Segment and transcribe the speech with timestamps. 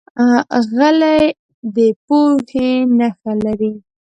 [0.75, 1.21] غلی،
[1.75, 3.73] د پوهې نښه لري.